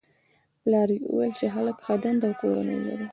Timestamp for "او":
2.29-2.37